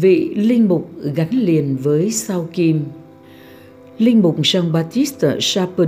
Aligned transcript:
Vị 0.00 0.34
linh 0.34 0.68
mục 0.68 0.90
gắn 1.14 1.28
liền 1.30 1.76
với 1.76 2.10
sao 2.10 2.48
kim 2.52 2.84
Linh 3.98 4.22
mục 4.22 4.40
Jean-Baptiste 4.40 5.36
Chape 5.40 5.84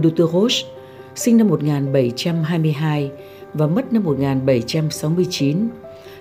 sinh 1.14 1.36
năm 1.36 1.48
1722 1.48 3.10
và 3.54 3.66
mất 3.66 3.92
năm 3.92 4.04
1769 4.04 5.68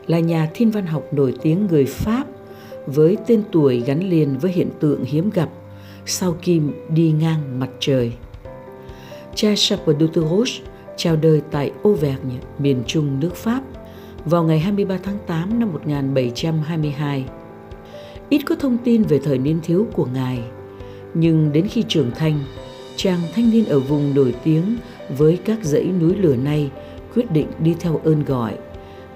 là 0.07 0.19
nhà 0.19 0.49
thiên 0.53 0.71
văn 0.71 0.85
học 0.85 1.03
nổi 1.13 1.33
tiếng 1.41 1.67
người 1.67 1.85
Pháp 1.85 2.23
với 2.85 3.17
tên 3.27 3.43
tuổi 3.51 3.83
gắn 3.85 4.09
liền 4.09 4.37
với 4.37 4.51
hiện 4.51 4.69
tượng 4.79 5.03
hiếm 5.03 5.29
gặp 5.29 5.49
sao 6.05 6.35
kim 6.41 6.71
đi 6.95 7.11
ngang 7.11 7.59
mặt 7.59 7.69
trời. 7.79 8.11
Cha 9.35 9.49
Chape 9.55 9.93
chào 10.97 11.15
đời 11.15 11.41
tại 11.51 11.71
Auvergne, 11.83 12.35
miền 12.59 12.83
trung 12.87 13.19
nước 13.19 13.35
Pháp 13.35 13.61
vào 14.25 14.43
ngày 14.43 14.59
23 14.59 14.97
tháng 15.03 15.17
8 15.27 15.59
năm 15.59 15.73
1722. 15.73 17.25
Ít 18.29 18.41
có 18.45 18.55
thông 18.55 18.77
tin 18.77 19.03
về 19.03 19.19
thời 19.19 19.37
niên 19.37 19.59
thiếu 19.63 19.87
của 19.93 20.07
ngài, 20.13 20.39
nhưng 21.13 21.51
đến 21.51 21.67
khi 21.67 21.83
trưởng 21.87 22.11
thành, 22.11 22.39
chàng 22.95 23.19
thanh 23.35 23.51
niên 23.51 23.65
ở 23.65 23.79
vùng 23.79 24.15
nổi 24.15 24.35
tiếng 24.43 24.77
với 25.17 25.37
các 25.45 25.63
dãy 25.63 25.85
núi 26.01 26.15
lửa 26.15 26.35
này 26.35 26.71
quyết 27.15 27.31
định 27.31 27.47
đi 27.59 27.75
theo 27.79 28.01
ơn 28.03 28.25
gọi 28.25 28.53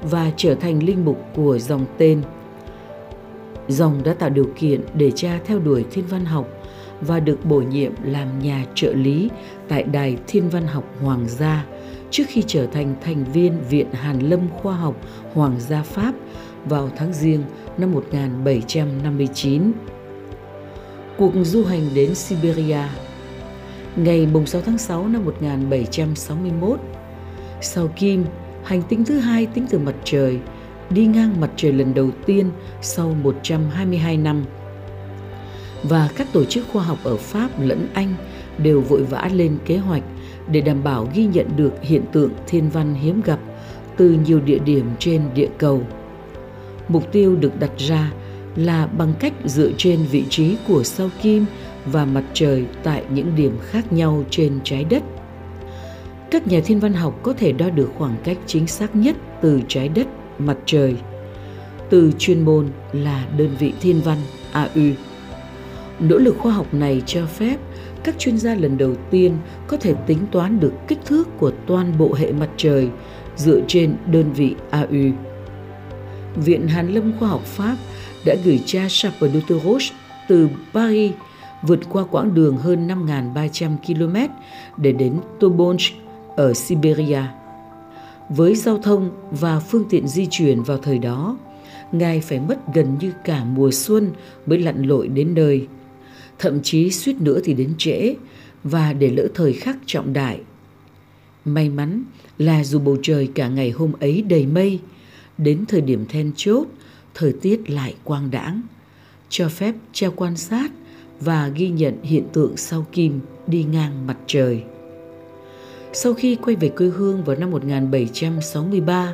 và 0.04 0.32
trở 0.38 0.56
thành 0.56 0.84
linh 0.84 1.06
mục 1.06 1.20
của 1.36 1.58
dòng 1.58 1.86
tên. 1.98 2.22
Dòng 3.68 4.04
đã 4.04 4.14
tạo 4.14 4.30
điều 4.30 4.50
kiện 4.60 4.82
để 4.94 5.12
cha 5.12 5.40
theo 5.46 5.60
đuổi 5.60 5.86
thiên 5.92 6.06
văn 6.06 6.26
học 6.26 6.48
và 7.02 7.20
được 7.20 7.46
bổ 7.46 7.58
nhiệm 7.62 7.92
làm 8.04 8.40
nhà 8.40 8.66
trợ 8.76 8.94
lý 8.94 9.30
tại 9.68 9.84
Đài 9.84 10.18
Thiên 10.28 10.50
văn 10.50 10.68
học 10.68 10.84
Hoàng 11.02 11.26
gia 11.28 11.66
trước 12.12 12.24
khi 12.28 12.44
trở 12.48 12.66
thành 12.66 12.96
thành 13.02 13.26
viên 13.34 13.54
Viện 13.70 13.92
Hàn 13.92 14.20
Lâm 14.20 14.40
Khoa 14.50 14.76
học 14.76 14.96
Hoàng 15.34 15.56
gia 15.60 15.84
Pháp 15.84 16.14
vào 16.66 16.90
tháng 16.96 17.14
Giêng 17.14 17.44
năm 17.78 17.92
1759. 17.92 19.72
Cuộc 21.18 21.32
du 21.44 21.66
hành 21.66 21.90
đến 21.94 22.16
Siberia 22.16 22.82
Ngày 23.96 24.28
6 24.46 24.62
tháng 24.62 24.78
6 24.78 25.08
năm 25.08 25.26
1761, 25.26 26.80
Sao 27.62 27.88
Kim, 27.96 28.26
hành 28.64 28.82
tinh 28.90 29.06
thứ 29.06 29.20
hai 29.20 29.46
tính 29.46 29.66
từ 29.70 29.80
mặt 29.80 29.96
trời, 30.04 30.40
đi 30.90 31.06
ngang 31.06 31.42
mặt 31.42 31.50
trời 31.56 31.74
lần 31.74 31.94
đầu 31.94 32.10
tiên 32.26 32.50
sau 32.82 33.16
122 33.24 34.18
năm. 34.18 34.46
Và 35.84 36.10
các 36.16 36.28
tổ 36.34 36.46
chức 36.46 36.66
khoa 36.74 36.84
học 36.84 36.98
ở 37.04 37.18
Pháp 37.18 37.50
lẫn 37.60 37.88
Anh 37.94 38.14
đều 38.58 38.82
vội 38.82 39.04
vã 39.04 39.30
lên 39.34 39.58
kế 39.66 39.78
hoạch 39.78 40.04
để 40.52 40.62
đảm 40.62 40.84
bảo 40.84 41.08
ghi 41.14 41.26
nhận 41.26 41.48
được 41.58 41.74
hiện 41.82 42.02
tượng 42.12 42.32
thiên 42.48 42.70
văn 42.70 42.94
hiếm 42.94 43.22
gặp 43.22 43.40
từ 43.98 44.18
nhiều 44.26 44.40
địa 44.40 44.60
điểm 44.60 44.86
trên 45.00 45.22
địa 45.36 45.50
cầu. 45.58 45.82
Mục 46.88 47.12
tiêu 47.12 47.36
được 47.36 47.60
đặt 47.60 47.72
ra 47.78 48.12
là 48.56 48.88
bằng 48.88 49.14
cách 49.20 49.34
dựa 49.46 49.72
trên 49.78 50.00
vị 50.12 50.24
trí 50.30 50.56
của 50.68 50.84
sao 50.84 51.10
kim 51.22 51.46
và 51.86 52.06
mặt 52.06 52.24
trời 52.34 52.66
tại 52.84 53.04
những 53.10 53.36
điểm 53.36 53.58
khác 53.62 53.94
nhau 53.94 54.24
trên 54.30 54.60
trái 54.64 54.84
đất. 54.84 55.04
Các 56.32 56.48
nhà 56.48 56.60
thiên 56.66 56.80
văn 56.80 56.94
học 56.94 57.20
có 57.24 57.34
thể 57.34 57.52
đo 57.52 57.70
được 57.70 57.92
khoảng 57.98 58.16
cách 58.24 58.38
chính 58.46 58.68
xác 58.68 58.96
nhất 58.96 59.16
từ 59.42 59.62
trái 59.68 59.90
đất, 59.90 60.08
mặt 60.40 60.58
trời. 60.66 60.96
Từ 61.90 62.12
chuyên 62.20 62.46
môn 62.46 62.68
là 62.94 63.28
đơn 63.38 63.56
vị 63.60 63.74
thiên 63.82 64.02
văn 64.02 64.18
AU. 64.52 64.82
Nỗ 66.00 66.18
lực 66.18 66.38
khoa 66.40 66.54
học 66.54 66.74
này 66.74 67.02
cho 67.06 67.26
phép 67.26 67.58
các 68.04 68.20
chuyên 68.20 68.38
gia 68.38 68.56
lần 68.56 68.78
đầu 68.78 68.96
tiên 69.12 69.38
có 69.68 69.78
thể 69.78 69.94
tính 70.08 70.18
toán 70.32 70.60
được 70.60 70.74
kích 70.88 71.00
thước 71.06 71.28
của 71.38 71.52
toàn 71.68 71.94
bộ 71.98 72.14
hệ 72.14 72.32
mặt 72.32 72.50
trời 72.58 72.90
dựa 73.36 73.62
trên 73.68 73.96
đơn 74.12 74.34
vị 74.34 74.56
AU. 74.70 75.12
Viện 76.36 76.68
Hàn 76.68 76.94
Lâm 76.94 77.14
Khoa 77.20 77.30
học 77.30 77.46
Pháp 77.46 77.78
đã 78.26 78.36
gửi 78.46 78.62
cha 78.66 78.88
Charles 78.90 79.44
de 79.50 79.56
Roche 79.64 79.96
từ 80.28 80.50
Paris 80.74 81.12
vượt 81.62 81.80
qua 81.90 82.04
quãng 82.12 82.34
đường 82.34 82.58
hơn 82.58 82.88
5.300 82.88 83.78
km 83.78 84.34
để 84.78 84.92
đến 84.92 85.20
Tobolsk 85.40 85.94
ở 86.36 86.54
Siberia. 86.54 87.22
Với 88.30 88.56
giao 88.56 88.78
thông 88.78 89.10
và 89.32 89.60
phương 89.60 89.86
tiện 89.90 90.08
di 90.08 90.28
chuyển 90.32 90.64
vào 90.64 90.78
thời 90.78 91.00
đó, 91.00 91.38
Ngài 91.92 92.22
phải 92.22 92.40
mất 92.40 92.74
gần 92.74 92.98
như 93.00 93.14
cả 93.24 93.44
mùa 93.44 93.72
xuân 93.72 94.12
mới 94.46 94.60
lặn 94.60 94.84
lội 94.84 95.08
đến 95.08 95.34
nơi. 95.34 95.68
Thậm 96.40 96.60
chí 96.64 96.92
suýt 96.92 97.22
nữa 97.22 97.40
thì 97.44 97.54
đến 97.54 97.74
trễ 97.78 98.16
và 98.64 98.94
để 98.94 99.10
lỡ 99.10 99.28
thời 99.36 99.54
khắc 99.54 99.78
trọng 99.86 100.14
đại. 100.14 100.42
May 101.46 101.70
mắn 101.70 102.04
là 102.38 102.64
dù 102.64 102.80
bầu 102.80 102.98
trời 103.04 103.30
cả 103.36 103.48
ngày 103.48 103.72
hôm 103.72 103.92
ấy 104.00 104.22
đầy 104.22 104.46
mây, 104.46 104.80
đến 105.38 105.66
thời 105.68 105.82
điểm 105.82 106.06
then 106.10 106.32
chốt, 106.36 106.68
thời 107.14 107.34
tiết 107.42 107.70
lại 107.70 107.96
quang 108.04 108.32
đãng, 108.32 108.62
cho 109.30 109.50
phép 109.50 109.76
treo 109.94 110.12
quan 110.16 110.38
sát 110.38 110.72
và 111.20 111.48
ghi 111.48 111.70
nhận 111.70 112.04
hiện 112.04 112.24
tượng 112.34 112.58
sao 112.58 112.86
kim 112.92 113.20
đi 113.48 113.64
ngang 113.64 114.08
mặt 114.08 114.18
trời. 114.28 114.64
Sau 115.94 116.14
khi 116.14 116.36
quay 116.36 116.56
về 116.56 116.70
quê 116.70 116.88
hương 116.88 117.24
vào 117.24 117.36
năm 117.36 117.52
1763, 117.52 119.14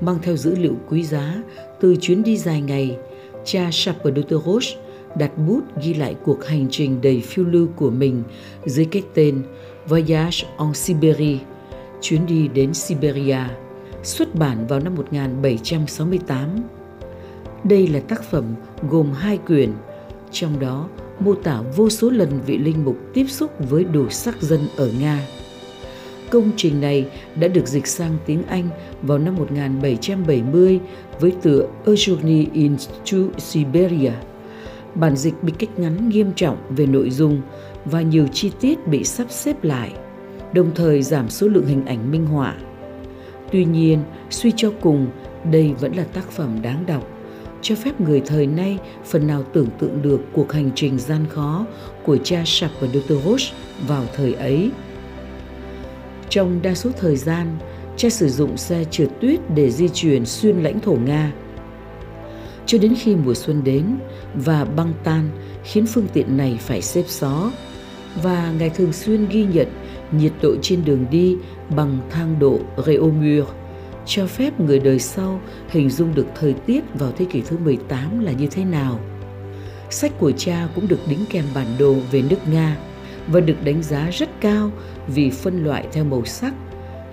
mang 0.00 0.18
theo 0.22 0.36
dữ 0.36 0.54
liệu 0.54 0.74
quý 0.88 1.02
giá 1.02 1.42
từ 1.80 1.96
chuyến 2.00 2.22
đi 2.22 2.36
dài 2.36 2.60
ngày, 2.60 2.96
cha 3.44 3.70
Charles 3.72 4.14
de 4.16 4.36
Roche 4.46 4.76
đặt 5.18 5.38
bút 5.38 5.60
ghi 5.82 5.94
lại 5.94 6.16
cuộc 6.24 6.44
hành 6.44 6.66
trình 6.70 7.00
đầy 7.00 7.20
phiêu 7.20 7.44
lưu 7.44 7.68
của 7.76 7.90
mình 7.90 8.22
dưới 8.66 8.84
cái 8.84 9.02
tên 9.14 9.42
Voyage 9.88 10.46
en 10.58 10.74
Sibérie, 10.74 11.38
chuyến 12.00 12.26
đi 12.26 12.48
đến 12.48 12.74
Siberia, 12.74 13.38
xuất 14.06 14.34
bản 14.34 14.66
vào 14.66 14.80
năm 14.80 14.94
1768. 14.94 16.48
Đây 17.64 17.88
là 17.88 18.00
tác 18.00 18.22
phẩm 18.22 18.44
gồm 18.88 19.12
hai 19.12 19.38
quyển, 19.38 19.72
trong 20.30 20.60
đó 20.60 20.88
mô 21.20 21.34
tả 21.34 21.62
vô 21.76 21.90
số 21.90 22.10
lần 22.10 22.40
vị 22.46 22.58
linh 22.58 22.84
mục 22.84 22.96
tiếp 23.14 23.26
xúc 23.28 23.50
với 23.70 23.84
đồ 23.84 24.10
sắc 24.10 24.42
dân 24.42 24.60
ở 24.76 24.90
Nga. 25.00 25.26
Công 26.30 26.50
trình 26.56 26.80
này 26.80 27.08
đã 27.40 27.48
được 27.48 27.66
dịch 27.66 27.86
sang 27.86 28.16
tiếng 28.26 28.42
Anh 28.42 28.68
vào 29.02 29.18
năm 29.18 29.36
1770 29.36 30.80
với 31.20 31.32
tựa 31.42 31.66
A 31.86 31.92
Journey 31.92 32.46
into 32.52 33.38
Siberia. 33.38 34.12
Bản 34.94 35.16
dịch 35.16 35.34
bị 35.42 35.52
cách 35.58 35.78
ngắn 35.78 36.08
nghiêm 36.08 36.32
trọng 36.36 36.56
về 36.70 36.86
nội 36.86 37.10
dung 37.10 37.40
và 37.84 38.02
nhiều 38.02 38.26
chi 38.32 38.52
tiết 38.60 38.86
bị 38.86 39.04
sắp 39.04 39.26
xếp 39.30 39.64
lại, 39.64 39.92
đồng 40.52 40.70
thời 40.74 41.02
giảm 41.02 41.30
số 41.30 41.48
lượng 41.48 41.66
hình 41.66 41.86
ảnh 41.86 42.10
minh 42.10 42.26
họa. 42.26 42.54
Tuy 43.52 43.64
nhiên, 43.64 44.02
suy 44.30 44.52
cho 44.56 44.72
cùng, 44.80 45.06
đây 45.50 45.74
vẫn 45.80 45.96
là 45.96 46.04
tác 46.04 46.30
phẩm 46.30 46.58
đáng 46.62 46.84
đọc 46.86 47.08
cho 47.62 47.74
phép 47.74 48.00
người 48.00 48.22
thời 48.26 48.46
nay 48.46 48.78
phần 49.04 49.26
nào 49.26 49.42
tưởng 49.42 49.68
tượng 49.78 50.02
được 50.02 50.20
cuộc 50.32 50.52
hành 50.52 50.70
trình 50.74 50.98
gian 50.98 51.26
khó 51.30 51.66
của 52.04 52.16
cha 52.16 52.42
Sạp 52.46 52.70
và 52.80 52.88
Dr. 52.88 53.24
Roche 53.24 53.52
vào 53.86 54.04
thời 54.16 54.34
ấy. 54.34 54.70
Trong 56.28 56.62
đa 56.62 56.74
số 56.74 56.90
thời 56.98 57.16
gian, 57.16 57.56
cha 57.96 58.08
sử 58.10 58.28
dụng 58.28 58.56
xe 58.56 58.84
trượt 58.90 59.08
tuyết 59.20 59.40
để 59.54 59.70
di 59.70 59.88
chuyển 59.88 60.26
xuyên 60.26 60.62
lãnh 60.62 60.80
thổ 60.80 60.92
Nga. 60.92 61.32
Cho 62.66 62.78
đến 62.78 62.94
khi 62.98 63.16
mùa 63.16 63.34
xuân 63.34 63.64
đến 63.64 63.84
và 64.34 64.64
băng 64.64 64.92
tan 65.04 65.30
khiến 65.64 65.86
phương 65.86 66.06
tiện 66.12 66.36
này 66.36 66.58
phải 66.60 66.82
xếp 66.82 67.04
xó 67.08 67.50
và 68.22 68.52
ngài 68.58 68.70
thường 68.70 68.92
xuyên 68.92 69.28
ghi 69.28 69.44
nhận 69.44 69.68
nhiệt 70.12 70.32
độ 70.42 70.56
trên 70.62 70.84
đường 70.84 71.06
đi 71.10 71.36
bằng 71.76 71.98
thang 72.10 72.38
độ 72.38 72.58
Réaumur 72.86 73.44
cho 74.06 74.26
phép 74.26 74.60
người 74.60 74.78
đời 74.78 74.98
sau 74.98 75.40
hình 75.68 75.90
dung 75.90 76.14
được 76.14 76.26
thời 76.34 76.52
tiết 76.52 76.80
vào 76.94 77.12
thế 77.16 77.24
kỷ 77.24 77.40
thứ 77.40 77.58
18 77.58 78.20
là 78.20 78.32
như 78.32 78.46
thế 78.46 78.64
nào. 78.64 79.00
Sách 79.90 80.12
của 80.18 80.32
cha 80.32 80.68
cũng 80.74 80.88
được 80.88 81.00
đính 81.08 81.24
kèm 81.30 81.44
bản 81.54 81.66
đồ 81.78 81.94
về 82.10 82.22
nước 82.30 82.48
Nga 82.52 82.76
và 83.26 83.40
được 83.40 83.64
đánh 83.64 83.82
giá 83.82 84.10
rất 84.12 84.40
cao 84.40 84.70
vì 85.06 85.30
phân 85.30 85.64
loại 85.64 85.86
theo 85.92 86.04
màu 86.04 86.24
sắc. 86.24 86.54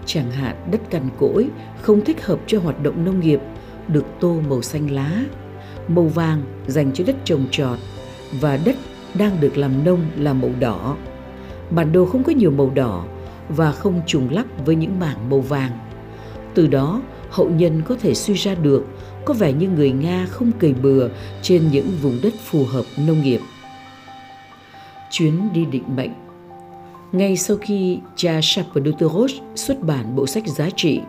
Chẳng 0.05 0.31
hạn 0.31 0.55
đất 0.71 0.81
cằn 0.89 1.03
cỗi 1.19 1.47
không 1.81 2.05
thích 2.05 2.25
hợp 2.25 2.39
cho 2.47 2.59
hoạt 2.59 2.83
động 2.83 3.05
nông 3.05 3.19
nghiệp, 3.19 3.39
được 3.87 4.05
tô 4.19 4.41
màu 4.49 4.61
xanh 4.61 4.91
lá. 4.91 5.23
Màu 5.87 6.05
vàng 6.05 6.43
dành 6.67 6.91
cho 6.93 7.03
đất 7.07 7.15
trồng 7.23 7.45
trọt 7.51 7.79
và 8.41 8.59
đất 8.65 8.75
đang 9.13 9.41
được 9.41 9.57
làm 9.57 9.83
nông 9.83 9.99
là 10.17 10.33
màu 10.33 10.51
đỏ. 10.59 10.97
Bản 11.75 11.91
đồ 11.91 12.05
không 12.05 12.23
có 12.23 12.31
nhiều 12.31 12.51
màu 12.51 12.71
đỏ 12.75 13.05
và 13.49 13.71
không 13.71 14.01
trùng 14.07 14.27
lắp 14.31 14.45
với 14.65 14.75
những 14.75 14.99
mảng 14.99 15.29
màu 15.29 15.39
vàng 15.39 15.71
từ 16.53 16.67
đó, 16.67 17.01
hậu 17.29 17.49
nhân 17.49 17.81
có 17.85 17.95
thể 18.01 18.13
suy 18.13 18.33
ra 18.33 18.55
được 18.55 18.85
có 19.25 19.33
vẻ 19.33 19.53
như 19.53 19.69
người 19.69 19.91
Nga 19.91 20.25
không 20.29 20.51
cày 20.51 20.73
bừa 20.73 21.09
trên 21.41 21.61
những 21.71 21.87
vùng 22.01 22.19
đất 22.23 22.33
phù 22.45 22.65
hợp 22.65 22.83
nông 23.07 23.21
nghiệp. 23.21 23.39
Chuyến 25.11 25.53
đi 25.53 25.65
định 25.65 25.83
mệnh 25.95 26.11
Ngay 27.11 27.37
sau 27.37 27.57
khi 27.61 27.99
cha 28.15 28.39
Chapadutoros 28.41 29.33
xuất 29.55 29.79
bản 29.81 30.15
bộ 30.15 30.27
sách 30.27 30.47
giá 30.47 30.69
trị, 30.75 31.01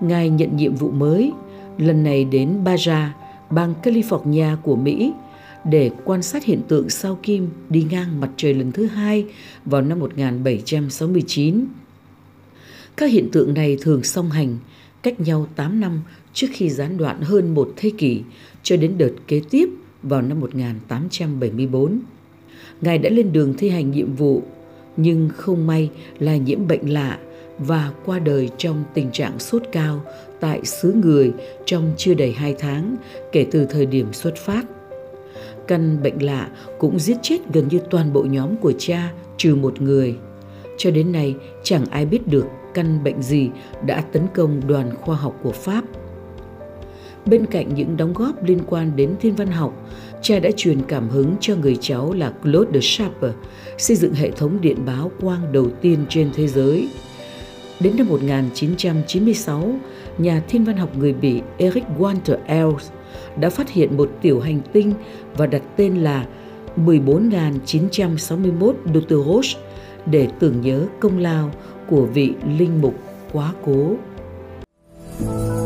Ngài 0.00 0.28
nhận 0.28 0.56
nhiệm 0.56 0.74
vụ 0.74 0.90
mới, 0.90 1.32
lần 1.78 2.04
này 2.04 2.24
đến 2.24 2.64
Baja, 2.64 3.06
bang 3.50 3.74
California 3.82 4.56
của 4.62 4.76
Mỹ, 4.76 5.12
để 5.64 5.90
quan 6.04 6.22
sát 6.22 6.44
hiện 6.44 6.60
tượng 6.68 6.90
sao 6.90 7.18
kim 7.22 7.48
đi 7.68 7.86
ngang 7.90 8.20
mặt 8.20 8.30
trời 8.36 8.54
lần 8.54 8.72
thứ 8.72 8.86
hai 8.86 9.24
vào 9.64 9.82
năm 9.82 9.98
1769. 9.98 11.66
Các 12.96 13.10
hiện 13.10 13.28
tượng 13.32 13.54
này 13.54 13.76
thường 13.80 14.02
song 14.02 14.30
hành 14.30 14.58
cách 15.02 15.20
nhau 15.20 15.46
8 15.56 15.80
năm 15.80 16.00
trước 16.32 16.46
khi 16.52 16.70
gián 16.70 16.96
đoạn 16.96 17.20
hơn 17.20 17.54
một 17.54 17.72
thế 17.76 17.90
kỷ 17.98 18.22
cho 18.62 18.76
đến 18.76 18.98
đợt 18.98 19.12
kế 19.26 19.40
tiếp 19.50 19.68
vào 20.02 20.22
năm 20.22 20.40
1874. 20.40 22.00
Ngài 22.80 22.98
đã 22.98 23.10
lên 23.10 23.32
đường 23.32 23.54
thi 23.58 23.68
hành 23.68 23.90
nhiệm 23.90 24.14
vụ, 24.14 24.42
nhưng 24.96 25.28
không 25.36 25.66
may 25.66 25.90
là 26.18 26.36
nhiễm 26.36 26.66
bệnh 26.66 26.92
lạ 26.92 27.18
và 27.58 27.92
qua 28.04 28.18
đời 28.18 28.48
trong 28.58 28.84
tình 28.94 29.10
trạng 29.12 29.38
sốt 29.38 29.62
cao 29.72 30.04
tại 30.40 30.64
xứ 30.64 30.92
người 30.92 31.32
trong 31.66 31.92
chưa 31.96 32.14
đầy 32.14 32.32
hai 32.32 32.54
tháng 32.58 32.96
kể 33.32 33.46
từ 33.50 33.66
thời 33.70 33.86
điểm 33.86 34.12
xuất 34.12 34.36
phát. 34.36 34.64
Căn 35.68 36.02
bệnh 36.02 36.22
lạ 36.22 36.48
cũng 36.78 36.98
giết 36.98 37.16
chết 37.22 37.38
gần 37.52 37.68
như 37.68 37.78
toàn 37.90 38.12
bộ 38.12 38.22
nhóm 38.22 38.56
của 38.56 38.72
cha 38.78 39.12
trừ 39.36 39.54
một 39.54 39.80
người. 39.80 40.16
Cho 40.78 40.90
đến 40.90 41.12
nay 41.12 41.34
chẳng 41.62 41.84
ai 41.90 42.06
biết 42.06 42.28
được 42.28 42.46
căn 42.74 43.04
bệnh 43.04 43.22
gì 43.22 43.50
đã 43.86 44.00
tấn 44.00 44.22
công 44.34 44.60
đoàn 44.66 44.96
khoa 44.96 45.16
học 45.16 45.36
của 45.42 45.52
Pháp. 45.52 45.84
Bên 47.26 47.46
cạnh 47.46 47.74
những 47.74 47.96
đóng 47.96 48.12
góp 48.12 48.44
liên 48.44 48.58
quan 48.66 48.92
đến 48.96 49.14
thiên 49.20 49.34
văn 49.34 49.48
học, 49.48 49.90
cha 50.22 50.38
đã 50.38 50.50
truyền 50.56 50.82
cảm 50.82 51.08
hứng 51.08 51.34
cho 51.40 51.56
người 51.56 51.76
cháu 51.80 52.12
là 52.12 52.32
Claude 52.42 52.70
de 52.74 52.80
Chappe 52.82 53.28
xây 53.78 53.96
dựng 53.96 54.14
hệ 54.14 54.30
thống 54.30 54.60
điện 54.60 54.76
báo 54.86 55.10
quang 55.20 55.52
đầu 55.52 55.66
tiên 55.80 55.98
trên 56.08 56.30
thế 56.34 56.48
giới. 56.48 56.88
Đến 57.80 57.96
năm 57.96 58.08
1996, 58.08 59.74
nhà 60.22 60.42
thiên 60.48 60.64
văn 60.64 60.76
học 60.76 60.96
người 60.96 61.12
Bỉ 61.12 61.42
Eric 61.58 61.84
Walter 61.98 62.36
Ells 62.46 62.90
đã 63.36 63.50
phát 63.50 63.70
hiện 63.70 63.96
một 63.96 64.10
tiểu 64.22 64.40
hành 64.40 64.60
tinh 64.72 64.94
và 65.36 65.46
đặt 65.46 65.62
tên 65.76 65.96
là 65.96 66.26
14.961 66.76 68.72
Deuteroche 68.94 69.60
để 70.06 70.28
tưởng 70.38 70.60
nhớ 70.60 70.86
công 71.00 71.18
lao 71.18 71.50
của 71.88 72.04
vị 72.04 72.32
linh 72.58 72.80
mục 72.80 72.94
quá 73.32 73.52
cố. 73.64 73.94
thank 75.18 75.54
you 75.54 75.59